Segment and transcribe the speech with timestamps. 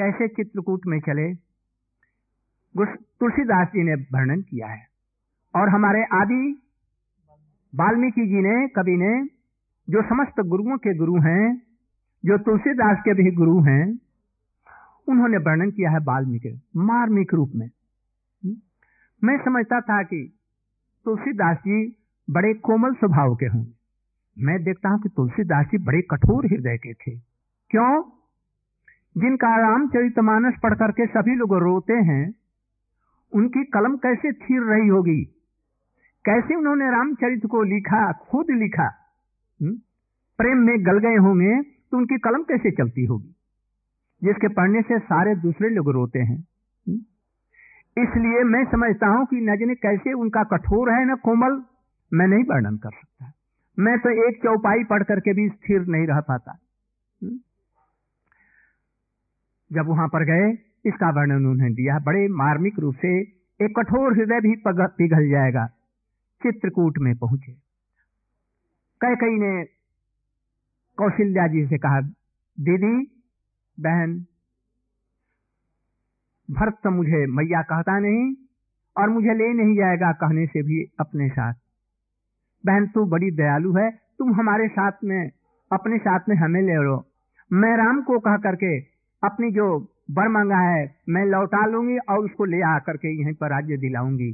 [0.00, 1.34] कैसे चित्रकूट में चले?
[2.86, 4.86] तुलसीदास जी ने वर्णन किया है।
[5.56, 6.62] और हमारे आदि
[7.74, 9.24] वाल्मीकि जी ने, कवि ने,
[9.92, 11.62] जो समस्त गुरुओं के गुरु हैं,
[12.24, 13.98] जो तुलसीदास के भी गुरु हैं,
[15.08, 17.70] उन्होंने वर्णन किया है वाल्मीकि, मार्मिक रूप में?
[19.24, 20.38] मैं समझता था कि
[21.04, 21.96] तुलसीदास जी
[22.30, 23.72] बड़े कोमल स्वभाव के होंगे।
[24.44, 27.16] मैं देखता हूँ कि तुलसीदास जी बड़े कठोर हृदय के थे।
[27.70, 28.19] क्यों?
[29.16, 32.34] जिनका रामचरितमानस पढ़ करके सभी लोग रोते हैं,
[33.32, 35.24] उनकी कलम कैसे थिर रही होगी?
[36.24, 38.88] कैसे उन्होंने रामचरित को लिखा, खुद लिखा?
[40.38, 43.36] प्रेम में गल गए होंगे तो उनकी कलम कैसे चलती होगी?
[44.24, 46.38] जिसके पढ़ने से सारे दूसरे लोग रोते हैं।
[47.98, 51.62] इसलिए मैं समझता हूँ कि न जाने कैसे उनका कठोर है न कोमल,
[52.12, 53.32] मैं नहीं वर्णन कर सकता।
[53.78, 56.58] मैं तो एक चौपाई पढ़ करके भी स्थिर नहीं रह पाता
[57.22, 57.38] हुँ?
[59.72, 63.20] जब वहाँ पर गए, इसका वर्णन उन्होंने दिया। बड़े मार्मिक रूप से
[63.62, 65.66] एक कठोर हृदय भी पिघल जाएगा।
[66.42, 67.52] चित्रकूट में पहुँचे।
[69.00, 69.64] कई कई ने
[70.96, 72.00] कौशल्या जी से कहा,
[72.60, 73.22] दीदी,
[73.80, 74.26] बहन,
[76.50, 78.34] भरत तो मुझे मैया कहता नहीं
[78.96, 81.54] और मुझे ले नहीं जाएगा कहने से भी अपने साथ।
[82.66, 85.30] बहन, तू बड़ी दयालु है। तुम हमारे साथ में,
[85.72, 87.06] अपने साथ में हमें ले लो।
[87.52, 88.80] मैं राम को कह करके
[89.24, 93.50] अपनी जो बर मांगा है, मैं लौटा लूँगी और उसको ले आकर के यहीं पर
[93.50, 94.30] राज्य दिलाऊँगी।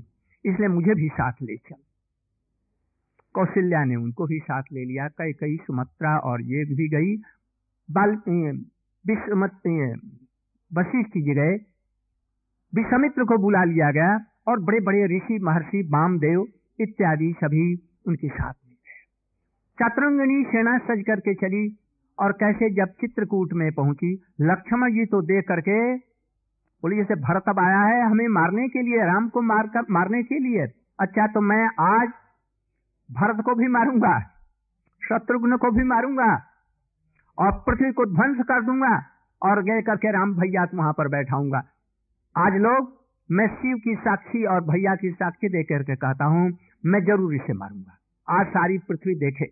[0.46, 1.74] इसलिए मुझे भी साथ ले चल।
[3.34, 7.16] कौशल्या ने उनको भी साथ ले लिया। कई कई सुमत्रा और ये भी गई।
[7.90, 8.16] बाल
[10.74, 11.56] वशिष्ठ जी गए।
[12.74, 16.48] विषमित्र को बुला लिया गया और बड़े बड़े ऋषि, महर्षि, बामदेव
[16.80, 19.04] इत्यादि सभी उनके साथ में गए।
[19.82, 21.78] चतुरंगनी सेना सज करके चली।
[22.18, 25.78] और कैसे जब चित्रकूट में पहुँची, लक्ष्मण जी तो देख करके
[26.82, 30.22] बोली, जैसे भरत अब आया है हमें मारने के लिए, राम को मार कर, मारने
[30.22, 30.66] के लिए।
[31.00, 32.08] अच्छा तो मैं आज
[33.10, 34.18] भरत को भी मारूँगा,
[35.02, 36.32] शत्रुघ्न को भी मारूँगा
[37.38, 38.94] और पृथ्वी को ध्वंस कर दूँगा
[39.42, 41.62] और गए करके राम भैया वहाँ पर बैठाऊँगा।
[42.36, 42.92] आज लोग,
[43.30, 46.50] मैं शिव की साक्षी और भैया की साक्षी दे करके कहता हूँ,
[46.84, 47.96] मैं ज़रूर इसे मारूँगा।
[48.28, 49.46] आज सारी पृथ्वी देखे।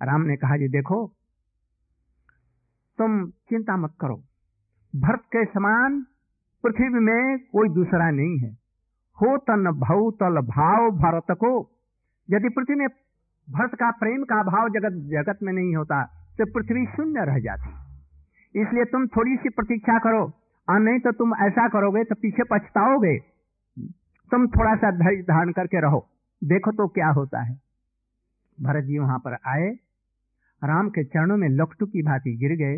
[0.00, 1.06] राम ने कहा, जी देखो
[2.98, 4.16] तुम चिंता मत करो।
[4.94, 6.00] भरत के समान
[6.64, 8.50] पृथ्वी में कोई दूसरा नहीं है।
[9.18, 11.50] हो तन भव तल भाव भरत को।
[12.28, 12.86] यदि पृथ्वी में
[13.48, 16.02] भरत का प्रेम का भाव जगत जगत में नहीं होता
[16.38, 20.24] तो पृथ्वी शून्य रह जाती। इसलिए तुम थोड़ी सी प्रतीक्षा करो।
[20.68, 23.16] और नहीं तो तुम ऐसा करोगे तो पीछे पछताओगे।
[24.30, 26.06] तुम थोड़ा सा धैर्य धारण करके रहो।
[26.42, 27.54] देखो तो क्या होता है।
[28.58, 29.68] भरत जी वहाँ पर आए।
[30.64, 32.76] राम के चरणों में लकटू की भांति गिर गए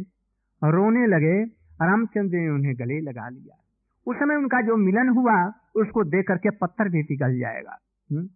[0.71, 1.45] रोने लगे।
[1.87, 3.65] रामचंद्र ने उन्हें गले लगा लिया।
[4.07, 5.47] उस समय उनका जो मिलन हुआ,
[5.77, 7.79] उसको देख करके पत्थर भी पिघल जाएगा।
[8.13, 8.27] हुँ?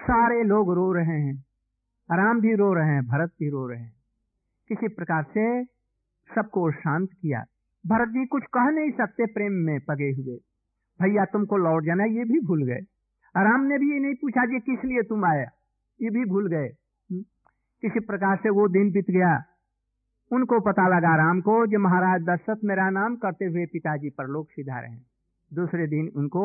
[0.00, 1.44] सारे लोग रो रहे हैं।
[2.12, 3.92] राम भी रो रहे हैं, भरत भी रो रहे हैं।
[4.68, 5.64] किसी प्रकार से
[6.34, 7.44] सबको शांत किया।
[7.86, 10.38] भरत जी कुछ कह नहीं सकते, प्रेम में पगे हुए।
[11.02, 12.80] भैया, तुमको लौट जाना, ये भी भूल गए।
[13.36, 15.50] राम ने भी ये नहीं पूछा जी किस लिए तुम आया
[16.02, 16.68] ये भी भूल गए।
[17.82, 19.32] किसी प्रकार से वो दिन बीत गया।
[20.30, 24.46] उनको पता लगा राम को जो महाराज दशरथ मेरा नाम करते हुए पिताजी पर लोग
[24.50, 25.04] सिधारे हैं
[25.52, 26.44] दूसरे दिन उनको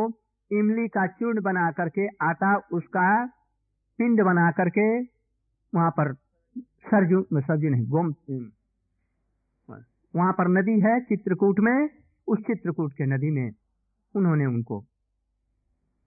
[0.52, 3.26] इमली का चूर्ण बना करके आटा, उसका
[4.00, 4.88] पिंड बना करके
[5.74, 6.14] वहाँ पर
[6.86, 8.14] सरजू सरजू नहीं, गोम
[10.14, 11.90] वहाँ पर नदी है चित्रकूट में,
[12.28, 13.52] उस चित्रकूट के नदी में
[14.16, 14.80] उन्होंने उनको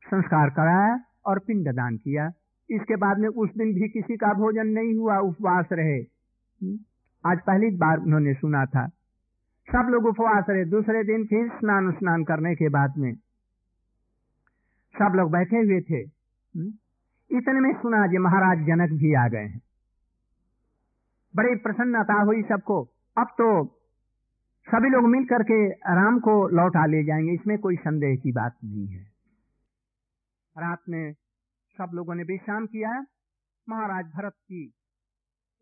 [0.03, 0.94] संस्कार कराया
[1.27, 2.28] और पिंड दान किया।
[2.71, 5.99] इसके बाद में उस दिन भी किसी का भोजन नहीं हुआ, उपवास रहे।
[6.62, 6.78] हम्म?
[7.27, 8.87] आज पहली बार उन्होंने सुना था।
[9.73, 13.15] सब लोग उपवास रहे। दूसरे दिन फिर स्नान स्नान करने के बाद में
[14.99, 16.00] सब लोग बैठे हुए थे।
[16.59, 16.73] हम्म?
[17.39, 19.61] इतने में सुना जी, महाराज जनक भी आ गए हैं।
[21.37, 23.65] बड़ी प्रसन्नता हुई सबको। अब तो
[24.69, 28.87] सभी लोग मिल करके राम को लौटा ले जाएँगे, इसमें कोई संदेह की बात नहीं
[28.87, 29.03] है।
[30.58, 31.15] रात में
[31.76, 32.90] सब लोगों ने विश्राम किया
[33.69, 34.66] महाराज भरत की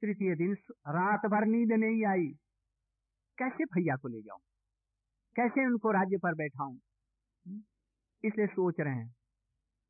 [0.03, 0.55] तृतीय दिन
[0.89, 2.27] रात भर नींद नहीं आई।
[3.39, 4.41] कैसे भैया को ले जाऊँ?
[5.37, 6.77] कैसे उनको राज्य पर बैठाऊं?
[8.25, 9.09] इसलिए सोच रहे हैं।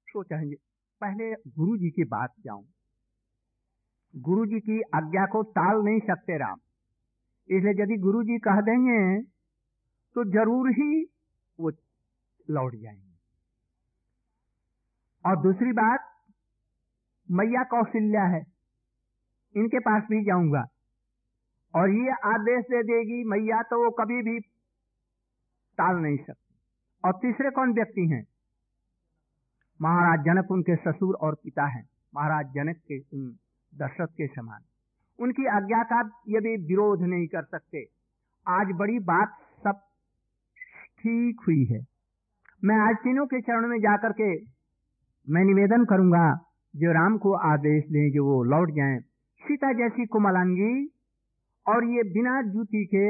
[0.08, 0.54] सोच रहे
[1.00, 2.64] पहले गुरु जी की बात जाऊँ।
[4.14, 6.58] गुरु जी की आज्ञा को टाल नहीं सकते राम।
[7.48, 9.22] इसलिए यदि गुरु जी कह देंगे
[10.16, 11.04] तो ज़रूर ही
[11.58, 11.70] वो
[12.50, 13.08] लौट जाएँगे।
[15.24, 16.09] और दूसरी बात
[17.30, 18.44] मैया कौशल्या है।
[19.56, 20.66] इनके पास भी जाऊँगा।
[21.74, 24.40] और ये आदेश दे देगी, मैया तो वो कभी भी
[25.78, 26.54] टाल नहीं सकते।
[27.04, 28.26] और तीसरे कौन व्यक्ति हैं?
[29.82, 32.98] महाराज जनक उनके ससुर और पिता हैं। महाराज जनक के
[33.78, 34.60] दशरथ के समान।
[35.18, 37.86] उनकी आज्ञा का यदि विरोध नहीं कर सकते।
[38.48, 39.80] आज बड़ी बात सब
[40.98, 41.86] ठीक हुई है।
[42.64, 44.40] मैं आज तीनों के चरण में जाकर के
[45.28, 48.98] मैं निवेदन करूँगा जो राम को आदेश दें जो वो लौट जाएँ।
[49.42, 50.74] सीता जैसी कुमलांगी
[51.66, 53.08] और ये बिना जूती के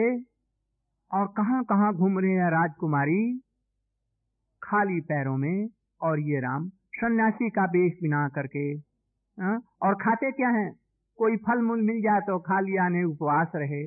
[1.10, 3.22] और कहाँ कहाँ घूम रहे हैं राजकुमारी,
[4.62, 5.68] खाली पैरों में
[6.00, 8.64] और ये राम सन्यासी का बेश बिना करके
[9.38, 9.56] आ?
[9.82, 10.72] और खाते क्या हैं?
[11.18, 13.84] कोई फल मूल मिल जाए तो खा लिया नहीं उपवास रहे।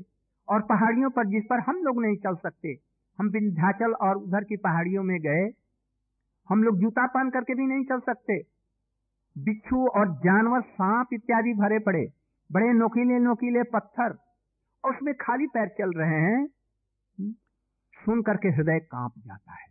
[0.48, 2.78] और पहाड़ियों पर जिस पर हम लोग नहीं चल सकते,
[3.20, 5.52] हम विंध्याचल और उधर की पहाड़ियों में गए,
[6.50, 8.42] हम लोग जूता पहन करके भी नहीं चल सकते।
[9.38, 12.14] बिच्छू और जानवर सांप इत्यादि भरे पड़े।
[12.52, 14.18] बड़े नोकीले नोकीले पत्थर।
[14.86, 16.46] और उसमें खाली पैर चल रहे हैं।
[17.20, 17.32] हम्म,
[18.06, 19.68] सुन करके हृदय काँप जाता है।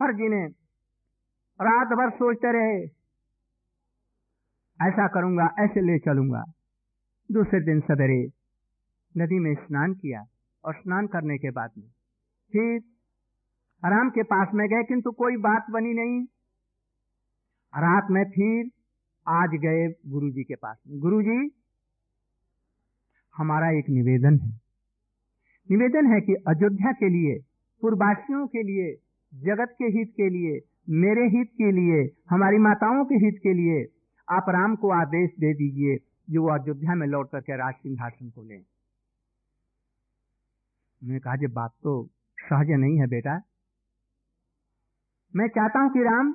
[0.00, 0.48] पर जिन्हें
[1.62, 2.84] रात भर सोचते रहे
[4.88, 6.44] ऐसा करूँगा ऐसे ले चलूँगा।
[7.32, 8.30] दूसरे दिन सवेरे
[9.16, 10.24] नदी में स्नान किया
[10.64, 11.88] और स्नान करने के बाद में
[12.52, 12.80] फिर
[13.84, 16.26] राम के पास में गए किंतु कोई बात बनी नहीं।
[17.76, 18.70] रात में फिर
[19.28, 21.50] आज गए गुरुजी के पास। गुरुजी,
[23.36, 24.60] हमारा एक निवेदन है।
[25.70, 27.44] निवेदन है कि अयोध्या के लिए
[27.80, 28.98] पूर्ववासियों के लिए,
[29.34, 33.86] जगत के हित के लिए, मेरे हित के लिए, हमारी माताओं के हित के लिए,
[34.30, 35.98] आप राम को आदेश दे दीजिए
[36.30, 38.62] जो वो अयोध्या में लौट करके राज सिंहासन को लें।
[41.04, 43.42] मैंने कहा बात तो सहज नहीं है बेटा।
[45.36, 46.34] मैं चाहता हूँ कि राम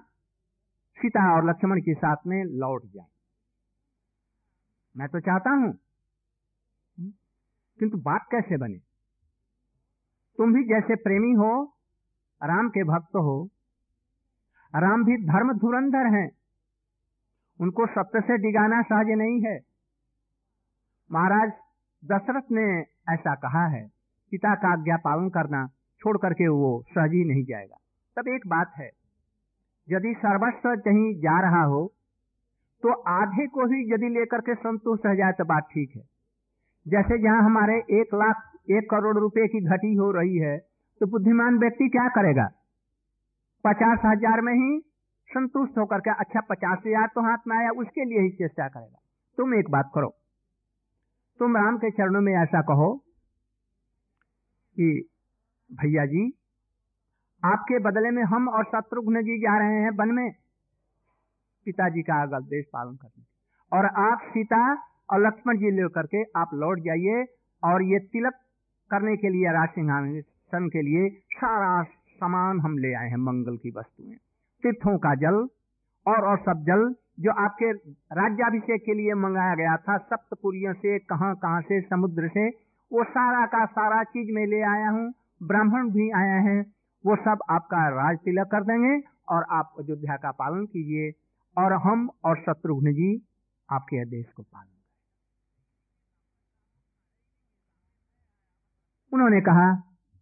[1.01, 3.05] सीता और लक्ष्मण के साथ में लौट जाए।
[4.97, 5.79] मैं तो चाहता हूँ।
[7.79, 8.77] किंतु बात कैसे बने?
[10.37, 11.65] तुम भी जैसे प्रेमी हो,
[12.43, 13.49] राम के भक्त हो,
[14.75, 16.31] राम भी धर्म धुरंधर हैं।
[17.61, 19.59] उनको सत्य से डिगाना सहज नहीं है।
[21.11, 21.51] महाराज,
[22.05, 22.81] दशरथ ने
[23.13, 23.87] ऐसा कहा है,
[24.31, 25.67] पिता का आज्ञा पालन करना
[25.99, 27.77] छोड़ करके वो सहज ही नहीं जाएगा।
[28.15, 29.00] तब एक बात है
[29.87, 31.81] यदि सर्वस्व कहीं जा रहा हो
[32.83, 36.01] तो आधे को ही यदि लेकर के संतुष्ट रह जाए तो बात ठीक है।
[36.85, 40.57] जैसे जहाँ हमारे एक लाख, एक करोड़ रुपए की घटी हो रही है
[41.01, 42.47] तो बुद्धिमान व्यक्ति क्या करेगा?
[43.65, 44.79] पचास हज़ार में ही
[45.29, 48.99] संतुष्ट होकर के अच्छा पचास हज़ार तो हाथ में आया, उसके लिए ही चेष्टा करेगा।
[49.37, 50.09] तुम एक बात करो।
[51.39, 52.93] तुम राम के चरणों में ऐसा कहो
[54.77, 55.09] कि,
[55.69, 56.29] भैया जी
[57.45, 59.89] आपके बदले में हम और शत्रुघ्न जी जा रहे हैं?
[59.89, 60.31] वन में।
[61.65, 63.23] पिताजी का देश पालन करने।
[63.77, 64.73] और आप सीता
[65.09, 67.25] और लक्ष्मण जी लेकर के आप लौट जाइए
[67.63, 68.33] और ये तिलक
[68.91, 73.73] करने के लिए राज सिंहासन के लिए सारा सामान हम ले आए हैं मंगल की
[73.77, 74.15] वस्तुएँ।
[74.63, 75.47] तीर्थों का जल
[76.07, 81.35] और और सब जल जो आपके राज्याभिषेक के लिए मंगाया गया था, सप्तपुरियों से, कहाँ
[81.35, 82.49] कहाँ से, समुद्र से,
[82.93, 87.39] वो सारा का सारा चीज़ मैं ले आया हूँ। ब्राह्मण भी आए हैं। वो सब
[87.49, 88.95] आपका राज तिलक कर देंगे
[89.29, 91.11] और आप अयोध्या का पालन कीजिए
[91.57, 93.09] और हम और शत्रुघ्न जी
[93.69, 94.79] आपके आदेश को पालन करें
[99.11, 99.71] उन्होंने कहा,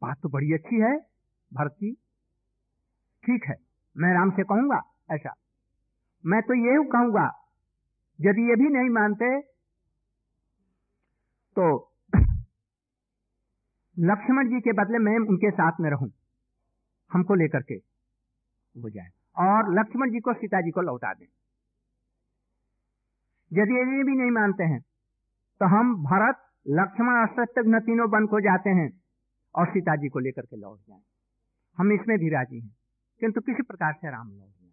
[0.01, 0.95] बात तो बड़ी अच्छी है
[1.51, 1.75] भरत
[3.23, 3.55] ठीक है,
[3.95, 4.81] मैं राम से कहूँगा,
[5.11, 5.33] ऐसा।
[6.23, 7.25] मैं तो ये कहूँगा,
[8.19, 9.29] यदि ये भी नहीं मानते
[11.57, 11.65] तो
[13.97, 16.09] लक्ष्मण जी के बदले मैं उनके साथ में रहूँ।
[17.11, 17.73] हमको लेकर के
[18.75, 21.25] हो जाए। और लक्ष्मण जी को सीता जी को लौटा दें।
[23.51, 24.79] यदि ये भी नहीं मानते हैं
[25.61, 26.37] तो हम भरत,
[26.67, 28.89] लक्ष्मण और तीनों बन को जाते हैं
[29.55, 31.01] और सीता जी को लेकर के लौट जाए।
[31.77, 32.75] हम इसमें भी राज़ी हैं,
[33.21, 34.71] किंतु किसी प्रकार से राम लौट जाए।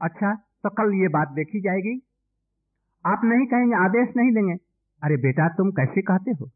[0.00, 1.96] अच्छा तो कल ये बात देखी जाएगी।
[3.04, 4.54] आप नहीं कहेंगे, आदेश नहीं देंगे।
[5.02, 6.50] अरे बेटा, तुम कैसे कहते हो?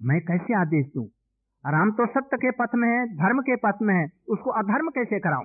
[0.00, 1.06] मैं कैसे आदेश दूँ?
[1.66, 5.20] राम तो सत्य के पथ में है, धर्म के पथ में है, उसको अधर्म कैसे
[5.20, 5.44] कराऊं?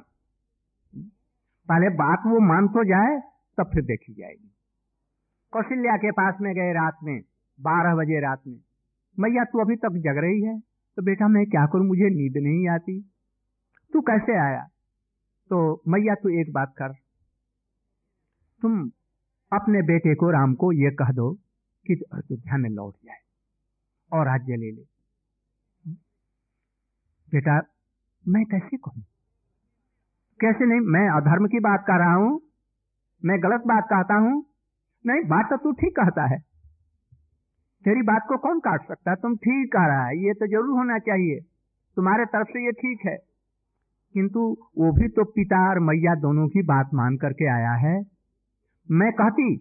[1.69, 3.21] पहले बात वो मान तो जाए,
[3.57, 4.51] तब फिर देखी जाएगी।
[5.51, 7.21] कौशल्या के पास में गए रात में,
[7.61, 8.59] बारह बजे रात में।
[9.19, 10.59] मैया, तू अभी तक जग रही है?
[10.95, 11.85] तो बेटा, मैं क्या करूँ?
[11.85, 13.11] मुझे नींद नहीं आती।
[13.93, 14.67] तू कैसे आया?
[15.49, 16.89] तो मैया, तू एक बात कर।
[18.61, 18.91] तुम
[19.53, 21.33] अपने बेटे को, राम को यह कह दो
[21.87, 23.17] कि अयोध्या में लौट जाए
[24.13, 24.94] और राज्य ले ले।
[27.35, 27.61] बेटा,
[28.27, 29.03] मैं कैसे कहूँ?
[30.39, 32.41] कैसे नहीं, मैं अधर्म की बात कर रहा हूँ,
[33.25, 34.45] मैं गलत बात कहता हूँ?
[35.05, 36.39] नहीं, बात तो तू ठीक कहता है।
[37.85, 39.15] तेरी बात को कौन काट सकता है?
[39.15, 41.39] तुम ठीक कह रहा है, ये तो ज़रूर होना चाहिए।
[41.95, 43.17] तुम्हारे तरफ़ से ये ठीक है।
[44.13, 48.05] किंतु वो भी तो पिता और मैया दोनों की बात मान करके आया है।
[48.91, 49.53] मैं कहती,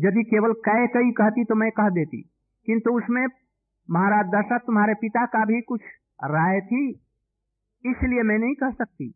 [0.00, 2.22] यदि केवल कह कही कहती तो मैं कह देती।
[2.66, 3.26] किंतु उसमें
[3.90, 5.80] महाराज दशरथ तुम्हारे पिता का भी कुछ
[6.24, 7.05] राय थी?
[7.86, 9.08] इसलिए मैं नहीं कह सकती।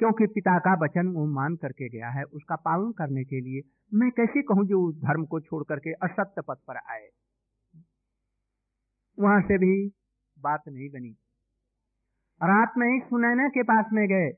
[0.00, 3.60] क्योंकि पिता का वचन वो मान करके गया है, उसका पालन करने के लिए
[3.94, 7.08] मैं कैसे कहूँ जो उस धर्म को छोड़ करके असत्य पद पर आए?
[9.18, 9.74] वहाँ से भी
[10.38, 11.10] बात नहीं बनी।
[12.40, 14.30] रात में ही सुनैना के पास में गए।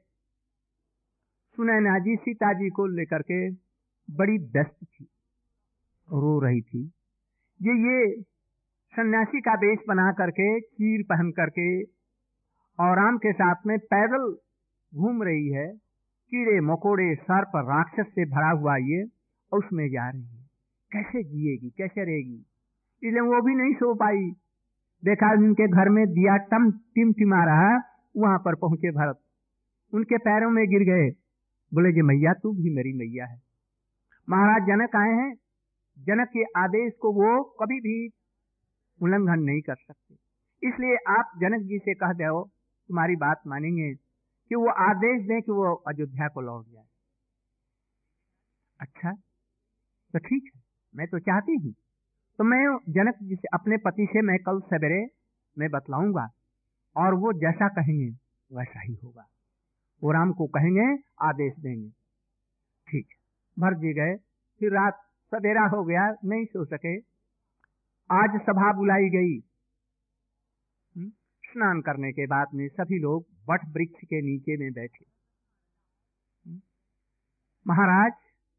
[1.59, 3.51] सुनैना जी सीता जी को लेकर के
[4.09, 5.05] बड़ी व्यस्त थी,
[6.09, 6.83] रो रही थी।
[7.61, 8.23] ये ये
[8.95, 11.83] सन्यासी का वेश बना करके, चीर पहन करके
[12.81, 14.37] और राम के साथ में पैदल
[14.95, 15.69] घूम रही है।
[16.31, 19.05] कीड़े मकोड़े सर्प राक्षस से भरा हुआ ये,
[19.53, 20.45] उसमें जा रही है।
[20.93, 22.47] कैसे जिएगी, कैसे रहेगी?
[23.03, 24.31] इसलिए वो भी नहीं सो पाई।
[25.05, 27.77] देखा उनके घर में दिया टम टिम टिमा रहा,
[28.17, 29.21] वहाँ पर पहुँचे भरत।
[29.95, 31.11] उनके पैरों में गिर गए।
[31.75, 33.43] बोले जी मैया, तू भी मेरी मैया है।
[34.31, 35.35] महाराज जनक आए हैं।
[35.99, 38.11] जनक के आदेश को वो कभी भी
[39.03, 40.15] उल्लंघन नहीं कर सकते।
[40.69, 42.54] इसलिए आप जनक जी से कह दो
[42.91, 46.85] तुम्हारी बात मानेंगे कि वो आदेश दें कि वो अयोध्या को लौट जाए।
[48.81, 49.13] अच्छा
[50.15, 50.61] तो ठीक है,
[50.95, 51.73] मैं तो चाहती हूँ।
[52.39, 55.05] तो मैं जनक जी से, अपने पति से मैं कल सवेरे
[55.57, 56.27] मैं बतलाऊँगा,
[56.97, 58.11] और वो जैसा कहेंगे,
[58.51, 59.27] वैसा ही होगा।
[60.03, 60.87] वो राम को कहेंगे,
[61.23, 61.89] आदेश देंगे।
[62.89, 63.07] ठीक
[63.57, 64.17] भर जी गए।
[64.61, 65.01] फिर रात
[65.33, 66.97] सवेरा हो गया, नहीं सो सके।
[68.11, 69.39] आज सभा बुलाई गई।
[71.55, 75.05] स्नान करने के बाद में सभी लोग वट वृक्ष के नीचे में बैठे।
[77.67, 78.13] महाराज,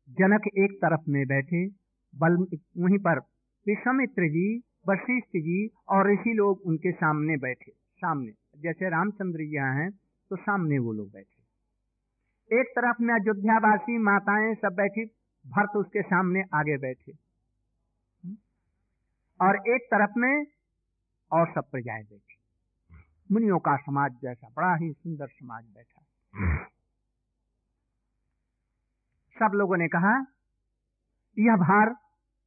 [0.10, 1.68] जनक एक तरफ़ में बैठे
[2.14, 2.38] बल
[2.78, 3.20] वहीं पर
[3.68, 4.58] विश्वामित्र जी,
[4.90, 9.92] वशिष्ठ जी और ऋषि लोग उनके सामने बैठे। सामने, जैसे रामचंद्र जी यहाँ हैं
[10.30, 15.06] तो सामने वो लोग बैठे। एक तरफ़ में अयोध्यावासी माताएँ सब बैठी,
[15.46, 17.12] भरत उसके सामने आगे बैठे।
[19.42, 20.46] और एक तरफ़ में
[21.32, 22.36] और सब प्रजाएँ बैठी।
[23.32, 26.02] मुनियों का समाज जैसा, बड़ा ही सुंदर समाज बैठा।
[29.40, 30.26] सब लोगों ने कहा,
[31.40, 31.96] यह भार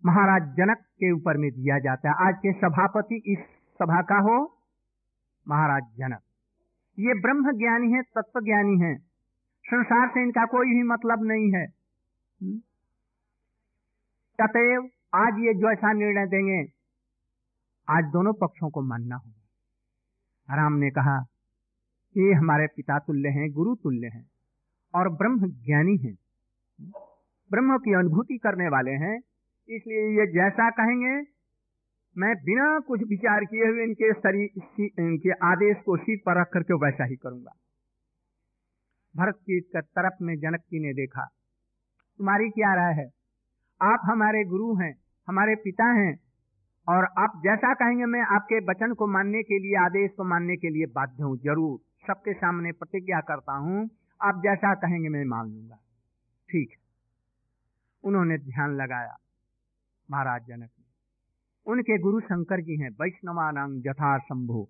[0.04, 3.38] महाराज जनक के ऊपर में दिया जाता है। आज के सभापति इस
[3.78, 4.58] सभा का हो
[5.48, 6.20] महाराज जनक।
[6.98, 8.98] ये ब्रह्म ज्ञानी है तत्व ज्ञानी है।
[9.66, 11.66] संसार से इनका कोई भी मतलब नहीं है।
[12.42, 12.58] हम्म?
[14.44, 16.72] अतएव आज ये जो ऐसा निर्णय देंगे,
[17.90, 19.37] आज दोनों पक्षों को मानना होगा।
[20.48, 21.16] राम ने कहा,
[22.16, 24.24] ये हमारे पिता तुल्य हैं, गुरु तुल्य हैं
[24.94, 26.14] और ब्रह्म ज्ञानी हैं।
[27.50, 29.16] ब्रह्म की अनुभूति करने वाले हैं,
[29.68, 31.14] इसलिए ये जैसा कहेंगे,
[32.16, 36.74] मैं बिना कुछ विचार किए हुए इनके शरीर इनके आदेश को सीट पर रख करके
[36.74, 37.52] वैसा ही करूँगा।
[39.14, 41.24] भरत की तरफ़ में जनक जी ने देखा,
[42.20, 43.06] तुम्हारी क्या राय है?
[43.80, 44.94] आप हमारे गुरु हैं,
[45.28, 46.14] हमारे पिता हैं
[46.88, 50.70] और आप जैसा कहेंगे, मैं आपके वचन को मानने के लिए, आदेश को मानने के
[50.70, 53.90] लिए बाध्य हूँ। ज़रूर, सबके सामने प्रतिज्ञा करता हूँ।
[54.22, 55.76] आप जैसा कहेंगे, मैं मान लूँगा।
[56.48, 56.76] ठीक है।
[58.04, 59.16] उन्होंने ध्यान लगाया,
[60.10, 60.84] महाराज जनक ने
[61.66, 64.68] उनके गुरु शंकर जी हैं वैष्णवानांग जथा शंभो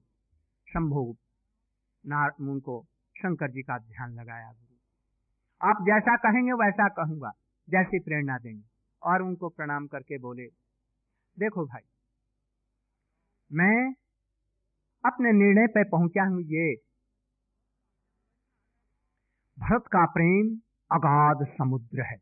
[2.41, 7.33] उनको शंकर जी का ध्यान लगाया गुरु। आप जैसा कहेंगे, वैसा कहूँगा।
[7.69, 8.65] जैसी प्रेरणा देंगे।
[9.03, 10.47] और उनको प्रणाम करके बोले,
[11.39, 11.83] देखो भाई
[13.53, 13.95] मैं
[15.05, 16.75] अपने निर्णय पर पहुँचा हूँ ये।
[19.59, 20.57] भरत का प्रेम
[20.93, 22.17] अगाध समुद्र है।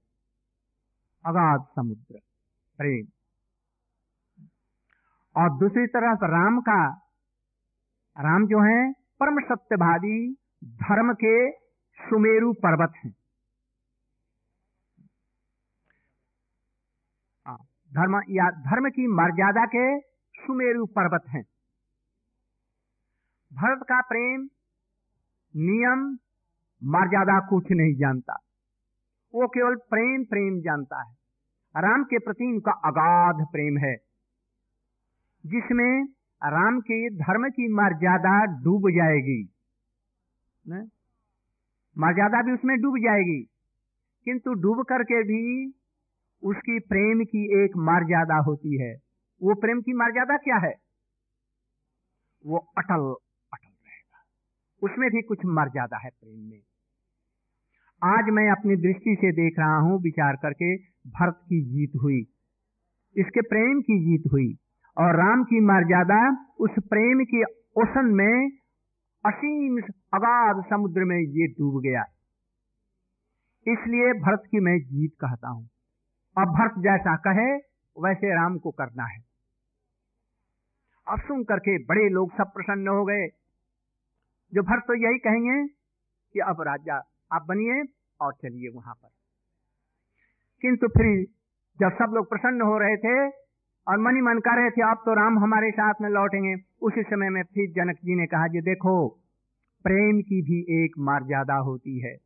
[1.25, 2.19] अगाध समुद्र
[2.79, 3.07] प्रेम।
[5.37, 7.07] और दूसरी तरफ़ राम का
[8.17, 10.33] राम जो है परम सत्यवादी
[10.65, 11.53] धर्म के
[11.99, 13.15] सुमेरु पर्वत हैं।
[17.47, 17.59] हाँ,
[17.95, 19.99] धर्म या धर्म की मर्यादा के
[20.35, 21.43] सुमेरु पर्वत हैं।
[23.53, 24.49] भरत का प्रेम,
[25.57, 26.19] नियम
[26.85, 28.35] मर्यादा कुछ नहीं जानता।
[29.35, 31.17] वो केवल प्रेम प्रेम जानता है।
[31.77, 33.97] राम के प्रति उनका अगाध प्रेम है।
[35.47, 36.05] जिसमें
[36.45, 39.49] राम के धर्म की मर्यादा डूब जाएगी।
[41.99, 43.43] मर्यादा भी उसमें डूब जाएगी।
[44.25, 45.75] किंतु डूब करके भी
[46.43, 49.06] उसकी प्रेम की एक मर्यादा होती है।
[49.43, 50.75] वो प्रेम की मर्यादा क्या है?
[52.47, 53.03] वो अटल
[53.53, 54.25] अटल रहेगा।
[54.83, 56.61] उसमें भी कुछ मर्यादा है प्रेम में।
[58.03, 60.77] आज मैं अपनी दृष्टि से देख रहा हूँ, विचार करके
[61.11, 62.21] भरत की जीत हुई,
[63.17, 64.59] इसके प्रेम की जीत हुई,
[64.97, 66.21] और राम की मर्यादा
[66.61, 67.43] उस प्रेम के
[67.81, 68.51] ओसन में
[69.25, 69.79] असीम
[70.15, 72.05] अगाध समुद्र में ये डूब गया।
[73.67, 75.69] इसलिए भरत की मैं जीत कहता हूँ।
[76.37, 79.25] अब भरत जैसा कहे वैसे राम को करना है।
[81.09, 83.27] अब सुन करके बड़े लोग सब प्रसन्न हो गए।
[84.55, 85.67] जो भरत तो यही कहेंगे
[86.33, 87.85] कि अब राजा, आप बनिए
[88.21, 89.09] और चलिए वहाँ पर।
[90.63, 91.27] किंतु फिर
[91.81, 93.29] जब सब लोग प्रसन्न हो रहे थे
[93.89, 97.29] और मनी मन कर रहे थे आप तो राम हमारे साथ में लौटेंगे। उसी समय
[97.29, 99.09] में फिर जनक जी ने कहा जी देखो,
[99.83, 102.17] प्रेम की भी एक मर्यादा होती है।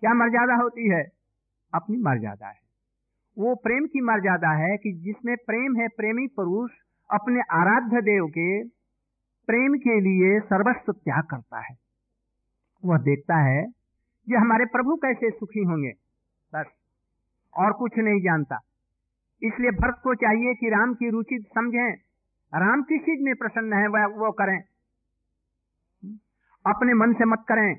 [0.00, 1.12] क्या मर्यादा होती है?
[1.74, 2.63] अपनी मर्यादा है।
[3.38, 6.70] वो प्रेम की मर्यादा है कि जिसमें प्रेम है प्रेमी पुरुष
[7.10, 8.64] अपने आराध्य देव के
[9.46, 11.76] प्रेम के लिए सर्वस्व त्याग करता है।
[12.84, 13.66] वह देखता है
[14.28, 15.92] ये हमारे प्रभु कैसे सुखी होंगे।
[16.54, 16.66] बस,
[17.56, 18.60] और कुछ नहीं जानता।
[19.42, 21.92] इसलिए भरत को चाहिए कि राम की रुचि समझें।
[22.60, 24.62] राम किस चीज़ में प्रसन्न है, वह, वो करें।
[26.66, 27.74] अपने मन से मत करें।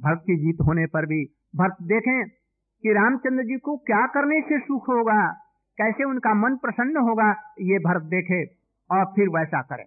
[0.00, 1.24] भरत की जीत होने पर भी
[1.56, 2.41] भरत देखें।
[2.82, 5.32] कि रामचंद्र जी को क्या करने से सुख होगा?
[5.78, 7.30] कैसे उनका मन प्रसन्न होगा?
[7.60, 8.44] ये भरत देखे
[8.90, 9.84] और फिर वैसा करें।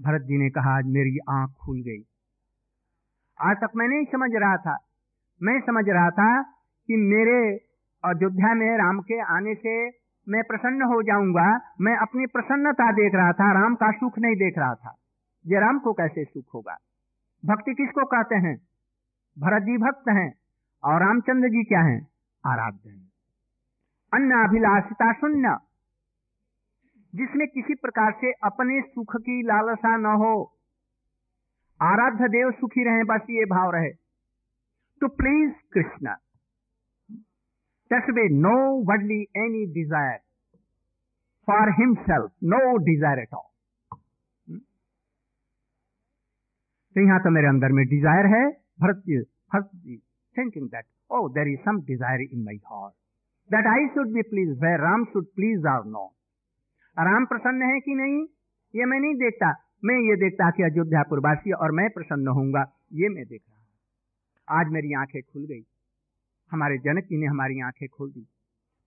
[0.00, 2.06] भरत जी ने कहा, आज मेरी आँख खुल गई।
[3.40, 4.78] आज तक मैं नहीं समझ रहा था।
[5.42, 6.42] मैं समझ रहा था
[6.86, 7.56] कि मेरे
[8.04, 9.88] अयोध्या में राम के आने से
[10.28, 14.58] मैं प्रसन्न हो जाऊँगा। मैं अपनी प्रसन्नता देख रहा था, राम का सुख नहीं देख
[14.58, 14.96] रहा था।
[15.46, 16.76] ये राम को कैसे सुख होगा?
[17.44, 18.56] भक्ति किसको कहते हैं?
[19.38, 20.41] भरत जी भक्त हैं।
[20.84, 22.00] और रामचंद्र जी क्या हैं?
[22.44, 23.10] आराध्य हैं।
[24.12, 25.56] अन्य अभिलाषिता शून्य।
[27.12, 30.34] जिसमें किसी प्रकार से अपने सुख की लालसा न हो।
[31.80, 33.90] आराध्य देव सुखी रहे, बस ये भाव रहे।
[35.02, 36.14] तो please Krishna.
[37.90, 40.18] There no worldly any desire
[41.48, 43.48] for himself no desire at all
[46.96, 48.44] तो यहाँ तो मेरे अंदर में डिज़ायर है,
[48.80, 49.70] Bharat ji, Bharat
[50.36, 52.94] thinking that oh there is some desire in my heart
[53.50, 56.06] that I should be please way Ram should please or no
[56.96, 58.24] Ram प्रसन्न है कि नहीं
[58.74, 59.52] ये मैं नहीं देखता
[59.84, 62.64] मैं ये देखता कि अयोध्यापुरवासी और मैं प्रसन्न होऊँगा
[62.94, 65.64] ये मैं देख रहा हूँ आज मेरी आँखें खुल गई
[66.52, 68.26] हमारे जनक जी ने हमारी आँखें खोल दी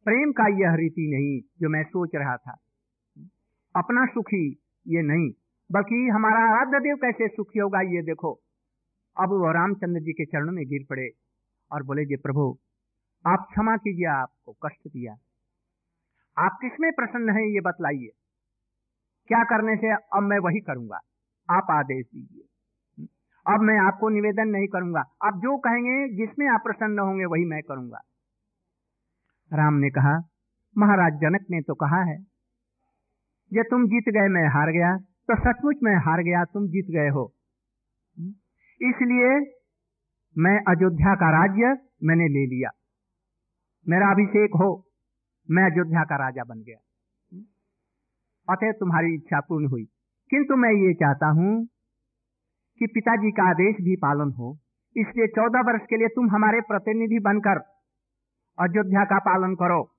[0.05, 2.57] प्रेम का यह रीति नहीं जो मैं सोच रहा था
[3.75, 4.45] अपना सुखी
[4.85, 5.29] ये नहीं
[5.69, 8.33] बल्कि हमारा आराध्य देव कैसे सुखी होगा ये देखो
[9.17, 11.07] अब वो रामचंद्र जी के चरणों में गिर पड़े
[11.75, 12.57] और बोले प्रभु,
[13.25, 15.13] आप क्षमा कीजिए, आपको कष्ट दिया।
[16.37, 18.11] आप किसमें प्रसन्न हैं, ये बतलाइए।
[19.27, 20.99] क्या करने से अब मैं वही करूँगा?
[21.49, 22.43] आप आदेश दीजिए।
[23.53, 27.61] अब मैं आपको निवेदन नहीं करूँगा। आप जो कहेंगे, जिसमें आप प्रसन्न होंगे, वही मैं
[27.61, 28.01] करूँगा।
[29.53, 30.17] राम ने कहा,
[30.77, 32.17] महाराज जनक ने तो कहा है,
[33.53, 37.09] ये तुम जीत गए, मैं हार गया। तो सचमुच मैं हार गया, तुम जीत गए
[37.09, 37.33] हो।
[38.81, 39.39] इसलिए
[40.37, 42.69] मैं अयोध्या का राज्य मैंने ले लिया।
[43.87, 44.87] मेरा अभिषेक हो,
[45.51, 46.77] मैं अयोध्या का राजा बन गया।
[48.53, 49.83] अतः तुम्हारी इच्छा पूर्ण हुई।
[50.29, 51.65] किंतु मैं ये चाहता हूँ
[52.79, 54.59] कि पिताजी का आदेश भी पालन हो।
[54.97, 57.59] इसलिए चौदह वर्ष के लिए तुम हमारे प्रतिनिधि बनकर
[58.59, 59.95] अयोध्या का पालन करो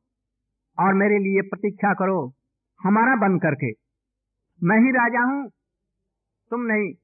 [0.78, 2.34] और मेरे लिए प्रतीक्षा करो।
[2.82, 3.72] हमारा बन करके।
[4.66, 5.50] मैं ही राजा हूँ।
[6.50, 6.94] तुम नहीं।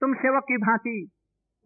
[0.00, 1.10] तुम सेवक की भांति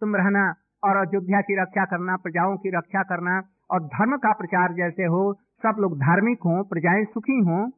[0.00, 4.72] तुम रहना और अयोध्या की रक्षा करना, प्रजाओं की रक्षा करना और धर्म का प्रचार
[4.72, 7.70] जैसे हो, सब लोग धार्मिक हों, प्रजाएँ सुखी हों,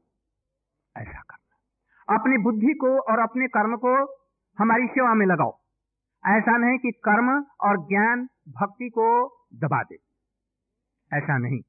[0.96, 4.04] ऐसा करना। अपनी बुद्धि को और अपने कर्म को
[4.58, 5.58] हमारी सेवा में लगाओ।
[6.26, 9.94] ऐसा नहीं कि कर्म और ज्ञान भक्ति को दबा दे।
[11.12, 11.60] ऐसा नहीं।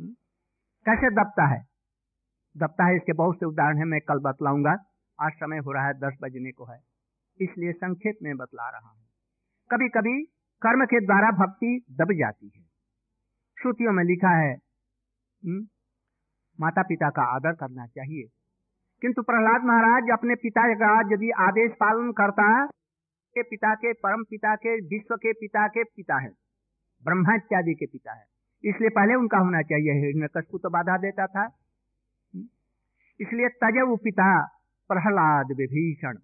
[0.00, 0.12] हम्म?
[0.84, 1.66] कैसे दबता है?
[2.56, 4.76] दबता है, इसके बहुत से उदाहरण है, मैं कल बतलाऊँगा।
[5.20, 6.80] आज समय हो रहा है, दस बजने को है।
[7.40, 8.97] इसलिए संक्षेप में बतला रहा हूँ।
[9.70, 10.22] कभी कभी
[10.62, 12.62] कर्म के द्वारा भक्ति दब जाती है
[13.56, 14.52] श्रुतियों में लिखा है?
[14.52, 15.66] हम्म?
[16.60, 18.28] माता पिता का आदर करना चाहिए
[19.02, 22.66] किंतु प्रहलाद महाराज अपने पिता का यदि आदेश पालन करता है
[23.36, 26.30] के पिता के, परम पिता के, विश्व के पिता के पिता है
[27.04, 28.24] ब्रह्मा इत्यादि के पिता है
[28.64, 31.44] इसलिए पहले उनका होना चाहिए हिरण्यकशपु तो बाधा देता था
[33.20, 34.30] इसलिए तजव पिता
[34.90, 36.18] प्रहलाद विभीषण,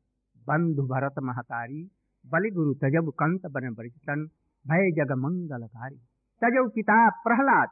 [0.46, 1.90] बंधु भरत महतारी
[2.26, 4.26] बलि गुरु तजब कंत बन बरिचन
[4.66, 5.96] भय जग मंगलकारी
[6.44, 7.68] तजव पिता प्रहलाद।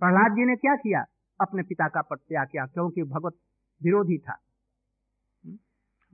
[0.00, 1.04] प्रहलाद जी ने क्या किया?
[1.40, 3.32] अपने पिता का प्रत्याग किया क्योंकि भगवत
[3.82, 4.36] विरोधी था।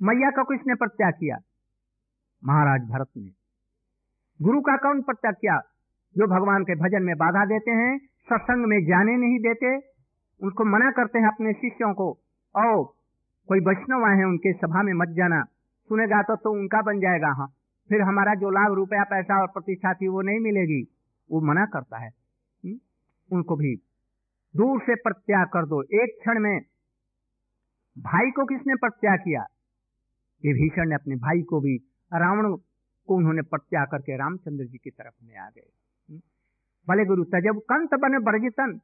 [0.03, 1.37] मैया का किसने प्रत्याग किया?
[2.45, 3.31] महाराज भरत ने।
[4.43, 5.61] गुरु का कौन प्रत्याग किया?
[6.17, 9.77] जो भगवान के भजन में बाधा देते हैं सत्संग में जाने नहीं देते
[10.43, 12.11] उनको मना करते हैं अपने शिष्यों को।
[12.57, 12.85] ओ
[13.49, 15.43] कोई वैष्णव आए हैं उनके सभा में मत जाना।
[15.89, 17.49] सुनेगा तो, तो उनका बन जाएगा हाँ।
[17.89, 20.95] फिर हमारा जो लाभ रुपया, पैसा और प्रतिष्ठा थी, वो नहीं मिलेगी।
[21.31, 22.11] वो मना करता है।
[23.33, 23.77] उनको भी
[24.57, 26.61] दूर से प्रत्याग कर दो। एक क्षण में
[27.99, 29.43] भाई को किसने प्रत्याग किया?
[30.45, 31.77] ये भीषण ने अपने भाई को भी,
[32.15, 32.57] रावण
[33.07, 35.71] को उन्होंने प्रत्याग करके रामचंद्र जी की तरफ़ में आ गए।
[36.89, 38.81] भले गुरु तजब कंत बने ब्रजतन,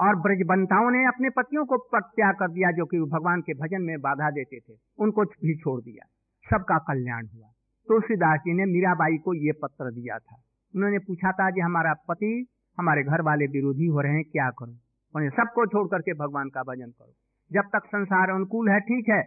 [0.00, 4.00] और ब्रजबंताओं ने अपने पतियों को प्रत्याग कर दिया, जो कि भगवान के भजन में
[4.00, 6.06] बाधा देते थे। उनको भी छोड़ दिया।
[6.50, 7.51] सबका कल्याण हुआ।
[7.88, 10.36] तुलसीदास जी ने मीराबाई को ये पत्र दिया था।
[10.74, 12.46] उन्होंने पूछा था कि हमारा पति,
[12.78, 14.76] हमारे घर वाले विरोधी हो रहे हैं, क्या करूँ?
[15.14, 17.12] उन्हें सबको छोड़ करके भगवान का भजन करो।
[17.50, 19.20] जब तक संसार अनुकूल है, ठीक है,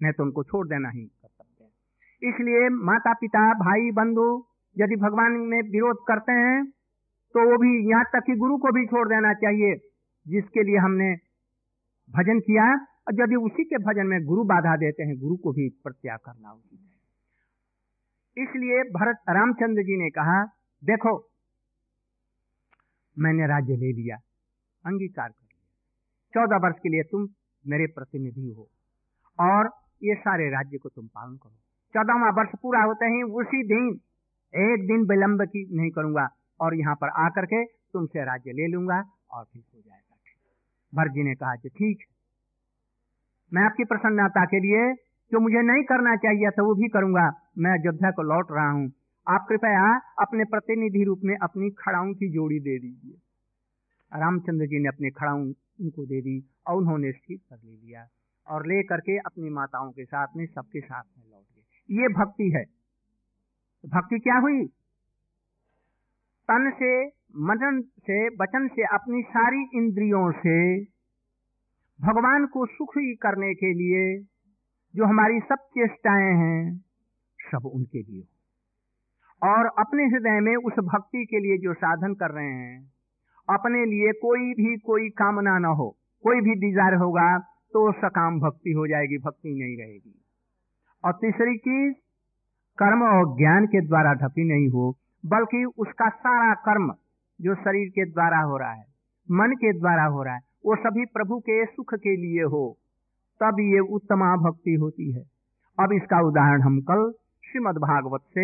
[0.00, 4.28] नहीं तो उनको छोड़ देना ही कर्तव्य है। इसलिए माता पिता भाई बंधु
[4.76, 6.58] यदि भगवान में विरोध करते हैं
[7.34, 9.74] तो वो भी यहाँ तक कि गुरु को भी छोड़ देना चाहिए,
[10.26, 11.10] जिसके लिए हमने
[12.10, 12.64] भजन किया।
[13.00, 16.52] और यदि उसी के भजन में गुरु बाधा देते हैं, गुरु को भी प्रत्याग करना
[16.52, 16.99] उचित है।
[18.36, 20.42] इसलिए भरत रामचंद्र जी ने कहा,
[20.82, 21.12] देखो,
[23.16, 24.16] मैंने राज्य ले लिया,
[24.84, 25.66] अंगीकार कर लिया।
[26.34, 27.28] चौदह वर्ष के लिए तुम
[27.64, 28.68] मेरे प्रतिनिधि हो
[29.38, 29.70] और
[30.02, 31.56] ये सारे राज्य को तुम पालन करो।
[31.94, 33.88] चौदहवा वर्ष पूरा होते ही उसी दिन,
[34.54, 36.28] एक दिन विलंब की नहीं करूँगा
[36.60, 40.08] और यहाँ पर आकर के तुमसे राज्य ले लूँगा और फिर हो जाएगा
[40.92, 42.06] भरत जी ने कहा कि ठीक है।
[43.52, 44.92] मैं आपकी प्रसन्नता के लिए
[45.32, 47.26] जो मुझे नहीं करना चाहिए था, वो भी करूँगा।
[47.60, 48.92] मैं अयोध्या को लौट रहा हूँ।
[49.28, 53.14] आप कृपया अपने प्रतिनिधि रूप में अपनी खड़ाऊ की जोड़ी दे दीजिए।
[54.20, 55.38] रामचंद्र जी ने अपने खड़ाऊ
[55.80, 58.06] उनको दे दी और उन्होंने स्थिर कर ले लिया
[58.46, 62.50] और ले करके अपनी माताओं के साथ में सबके साथ में लौट गए। ये भक्ति
[62.50, 62.64] है।
[63.86, 64.66] भक्ति क्या हुई?
[66.48, 70.80] तन से, मनन से, वचन से, अपनी सारी इंद्रियों से
[72.00, 74.24] भगवान को सुखी करने के लिए
[74.96, 76.89] जो हमारी सब चेष्टाएँ हैं
[77.50, 82.30] सब उनके लिए हो। और अपने हृदय में उस भक्ति के लिए जो साधन कर
[82.30, 82.80] रहे हैं,
[83.48, 85.88] अपने लिए कोई भी कोई कामना ना हो,
[86.24, 87.38] कोई भी डिज़ायर होगा
[87.72, 90.14] तो सकाम भक्ति हो जाएगी, भक्ति नहीं रहेगी।
[91.04, 91.94] और तीसरी चीज़,
[92.78, 94.90] कर्म और ज्ञान के द्वारा ढकी नहीं हो,
[95.24, 96.92] बल्कि उसका सारा कर्म
[97.40, 98.84] जो शरीर के द्वारा हो रहा है,
[99.28, 102.64] मन के द्वारा हो रहा है, वो सभी प्रभु के सुख के लिए हो,
[103.40, 105.22] तब ये उत्तमा भक्ति होती है।
[105.78, 107.10] अब इसका उदाहरण हम कल
[107.50, 108.42] श्रीमद भागवत से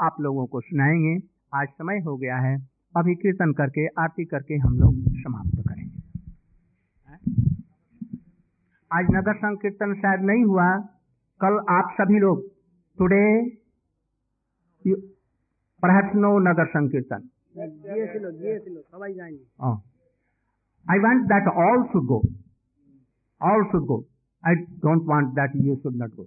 [0.00, 1.10] आप लोगों को सुनाएँगे।
[1.54, 2.54] आज समय हो गया है।
[2.94, 5.98] अभी कीर्तन करके, आरती करके हम लोग समाप्त करेंगे।
[8.90, 10.66] आज नगर संकीर्तन शायद नहीं हुआ।
[11.40, 12.42] कल आप सभी लोग
[12.98, 13.20] today
[15.82, 17.28] perhaps no nagar sankirtan.
[20.86, 22.20] I want that all should go
[23.40, 24.02] all should go
[24.44, 26.26] I don't want that you should not go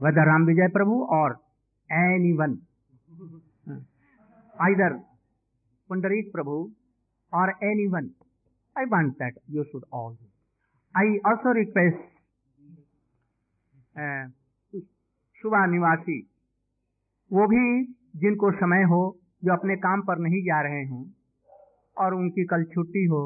[0.00, 1.43] whether Ram Vijay Prabhu और
[2.36, 2.58] one
[4.56, 5.00] either
[5.90, 6.70] Pundarik Prabhu
[7.32, 8.10] or anyone.
[8.76, 10.26] I want that you should all do.
[10.94, 12.00] I also request
[13.96, 14.26] uh,
[15.38, 16.18] Shubha निवासी
[17.30, 17.64] वो भी
[18.20, 19.00] जिनको समय हो
[19.44, 21.04] जो अपने काम पर नहीं जा रहे हों
[21.96, 23.20] और उनकी कल छुट्टी हो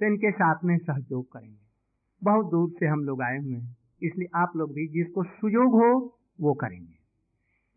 [0.00, 1.56] तो इनके साथ में सहयोग करेंगे
[2.22, 5.90] बहुत दूर से हम लोग आए हुए हैं इसलिए आप लोग भी जिसको सुयोग हो
[6.40, 6.93] वो करेंगे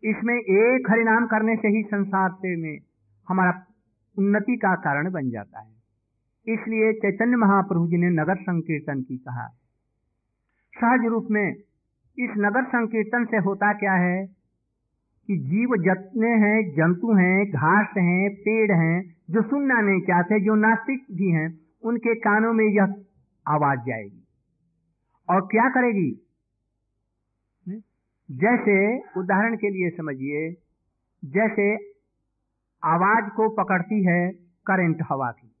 [0.04, 2.78] इसमें एक हरिनाम करने से ही संसार से में
[3.28, 3.66] हमारा
[4.18, 5.78] उन्नति का कारण बन जाता है।
[6.54, 9.46] इसलिए चैतन्य महाप्रभु जी ने नगर संकीर्तन की कहा।
[10.74, 11.54] सहज रूप में
[12.18, 14.26] इस नगर संकीर्तन से होता क्या है
[15.26, 20.54] कि जीव जतने हैं, जंतु हैं, घास हैं, पेड़ हैं, जो सुनना नहीं चाहते, जो
[20.54, 22.84] नास्तिक भी हैं, उनके कानों में यह
[23.48, 24.24] आवाज़ जाएगी।
[25.30, 26.27] और क्या करेगी?
[28.30, 30.50] जैसे उदाहरण के लिए समझिए,
[31.24, 31.74] जैसे
[32.84, 34.32] आवाज़ को पकड़ती है
[34.66, 35.52] करंट हवा की,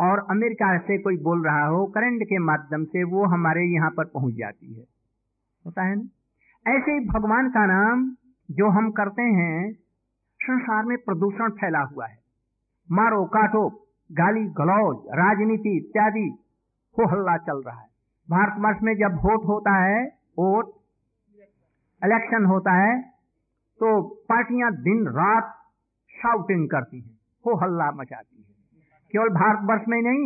[0.00, 4.04] और अमेरिका से कोई बोल रहा हो, करंट के माध्यम से वो हमारे यहाँ पर
[4.04, 4.84] पहुँच जाती है।
[5.66, 6.02] होता है ना?
[6.76, 8.16] ऐसे ही भगवान का नाम
[8.50, 9.72] जो हम करते हैं,
[10.42, 12.18] संसार में प्रदूषण फैला हुआ है।
[12.92, 13.68] मारो, काटो,
[14.12, 16.38] गाली, गलौज, राजनीति इत्यादि,
[16.98, 17.88] हो हल्ला चल रहा है।
[18.30, 20.06] भारतवर्ष में जब वोट होता है
[20.38, 20.79] वोट
[22.02, 22.92] इलेक्शन होता है
[23.80, 23.90] तो
[24.28, 25.56] पार्टियाँ दिन रात
[26.14, 28.48] शाउटिंग करती हैं, हो हल्ला मचाती है।
[29.12, 30.24] केवल भारतवर्ष में नहीं,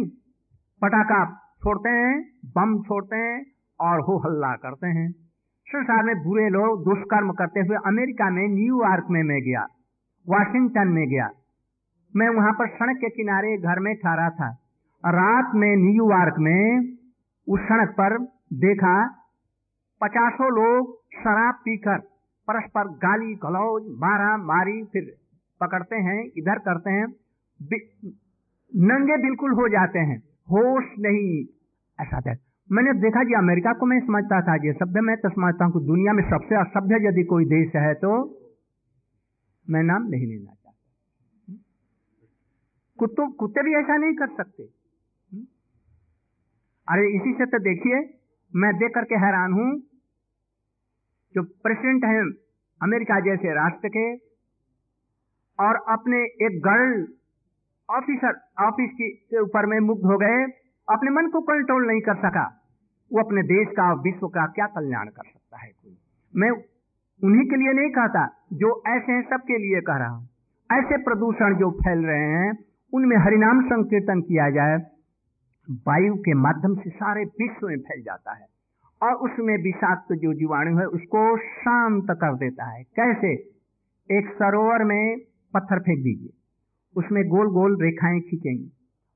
[0.83, 1.25] पटाखा
[1.59, 2.15] छोड़ते हैं,
[2.57, 3.37] बम छोड़ते हैं
[3.81, 5.11] और हो हल्ला करते हैं।
[5.67, 9.63] संसार में बुरे लोग, दुष्कर्म करते हुए अमेरिका में न्यूयॉर्क में मैं गया,
[10.27, 11.29] वाशिंगटन में गया।
[12.15, 14.49] मैं वहाँ पर सड़क के किनारे घर में ठहरा था।
[15.05, 16.63] रात में न्यूयॉर्क में
[17.47, 18.19] उस सड़क पर
[18.61, 18.95] देखा
[20.01, 21.99] पचासों लोग शराब पीकर
[22.49, 25.05] परस्पर गाली गलौज मारा मारी फिर
[25.61, 27.07] पकड़ते हैं, इधर करते हैं।
[28.73, 30.19] नंगे बिल्कुल हो जाते हैं।
[30.51, 31.29] होश नहीं,
[31.99, 32.39] ऐसा देख
[32.71, 36.13] मैंने देखा जी, अमेरिका को मैं समझता था ये सभ्य मैं तो समझता हूँ दुनिया
[36.13, 38.13] में सबसे असभ्य यदि कोई देश है तो
[39.67, 41.57] मैं नाम नहीं लेना चाहता।
[42.99, 44.63] कुत्तों, कुत्ते भी ऐसा नहीं कर सकते।
[46.89, 48.01] अरे इसी से तो देखिए
[48.57, 49.81] मैं देख करके हैरान हूँ।
[51.35, 52.33] जो प्रेसिडेंट हैं,
[52.83, 54.17] अमेरिका जैसे राष्ट्र के,
[55.61, 57.09] और अपने एक गर्ल
[57.91, 60.45] ऑफिसर ऑफ़िस के ऊपर में मुग्ध हो गए,
[60.91, 62.61] अपने मन को कंट्रोल नहीं कर सका।
[63.13, 65.97] वो अपने देश का विश्व का क्या कल्याण कर सकता है कोई?
[66.37, 66.51] मैं
[67.25, 70.29] उन्हीं के लिए नहीं कहता, जो ऐसे हैं सबके लिए कह रहा हूँ।
[70.73, 74.94] ऐसे प्रदूषण जो फैल रहे हैं, उनमें हरिनाम संकीर्तन किया जाए।
[75.71, 78.47] वायु के माध्यम से सारे विश्व में फैल जाता है
[79.03, 83.33] और उसमें विषाक्त जो जीवाणु है उसको शांत कर देता है। कैसे?
[84.11, 85.19] एक सरोवर में
[85.55, 86.31] पत्थर फेंक दीजिए।
[86.97, 88.73] उसमें गोल गोल रेखाएँ खींचेंगी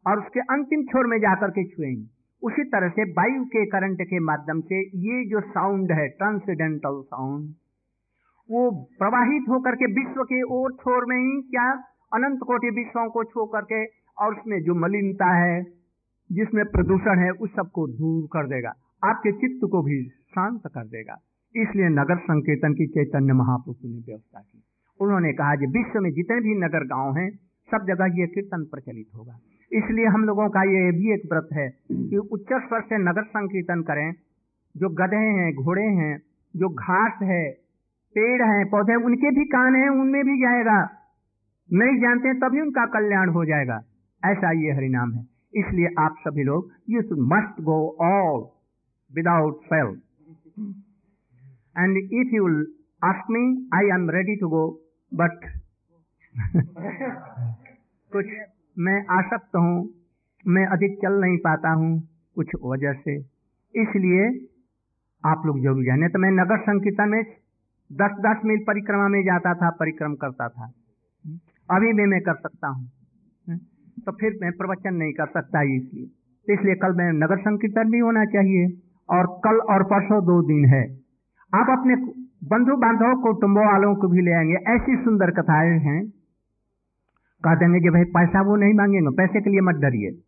[0.06, 2.10] और उसके अंतिम छोर में जाकर के छुएँगी।
[2.42, 7.54] उसी तरह से वायु के करंट के माध्यम से ये जो साउंड है ट्रांसीडेंटल साउंड
[8.50, 11.72] वो प्रवाहित होकर के विश्व के और छोर में ही क्या?
[12.14, 13.84] अनंत कोटि विश्वों को छो करके
[14.18, 15.77] और उसमें जो मलिनता है
[16.32, 18.72] जिसमें प्रदूषण है, उस सबको दूर कर देगा।
[19.04, 21.16] आपके चित्त को भी शांत कर देगा।
[21.56, 24.62] इसलिए नगर संकीर्तन की चैतन्य महापुरुष ने व्यवस्था की।
[25.00, 27.30] उन्होंने कहा कि विश्व में जितने भी नगर गाँव हैं,
[27.70, 29.38] सब जगह ये कीर्तन प्रचलित होगा।
[29.72, 33.82] इसलिए हम लोगों का ये भी एक व्रत है कि उच्च स्वर से नगर संकीर्तन
[33.82, 34.12] करें।
[34.76, 36.22] जो गधे हैं, घोड़े हैं,
[36.56, 37.50] जो घास है,
[38.14, 40.90] पेड़ हैं, पौधे उनके भी कान हैं, उनमें भी जाएगा।
[41.72, 43.82] नहीं जानते तभी उनका कल्याण हो जाएगा।
[44.24, 48.40] ऐसा ये हरिनाम है। इसलिए आप सभी लोग you should must go all
[49.10, 49.94] without fail
[51.76, 52.48] and if you
[53.02, 53.42] ask me
[53.74, 54.66] I am ready to go
[55.12, 55.50] but
[58.12, 58.26] कुछ
[58.76, 59.88] मैं आसक्त हूँ,
[60.44, 61.88] मैं अधिक चल नहीं पाता हूँ,
[62.34, 63.16] कुछ वजह से।
[63.74, 64.28] इसलिए
[65.24, 67.22] आप लोग ज़रूर जाने। तो मैं नगर संकीर्तन में
[67.90, 70.66] दस दस मील परिक्रमा में जाता था, परिक्रम करता था।
[71.68, 72.88] अभी भी मैं कर सकता हूँ।
[74.06, 76.06] तो फिर मैं प्रवचन नहीं कर सकता इसलिए।
[76.46, 80.64] तो इसलिए कल मैं नगर संकीर्तन भी होना चाहिए और कल और परसों दो दिन
[80.64, 80.98] है।
[81.54, 81.96] आप अपने
[82.48, 86.10] बंधु बांधव कुटुंबों वालों को भी ले आएँगे। ऐसी सुंदर कथाएँ हैं।
[87.44, 90.22] कह देंगे कि भाई पैसा वो नहीं मांगेंगे, पैसे के लिए मत डरिए।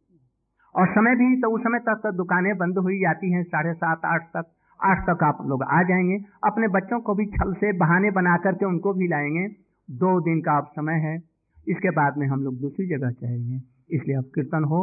[0.75, 4.01] और समय भी तो उस समय तक तो दुकानें बंद हुई जाती हैं, साढ़े सात,
[4.05, 4.45] आठ तक
[4.85, 8.67] आठ तक आप लोग आ जाएँगे। अपने बच्चों को भी छल से बहाने बना करके
[8.67, 9.49] उनको भी लाएँगे।
[9.91, 11.30] दो दिन का आप समय है।
[11.69, 13.61] इसके बाद में हम लोग दूसरी जगह चाहेंगे
[13.97, 14.81] इसलिए अब कीर्तन हो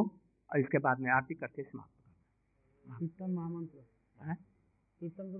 [0.49, 4.35] और इसके बाद में आरती करके समाप्त कीर्तन महामंत्र।
[5.01, 5.31] कीर्तन